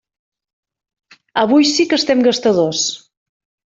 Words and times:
Avui 1.43 1.69
sí 1.73 1.87
que 1.91 1.99
estem 2.01 2.27
gastadors! 2.29 2.85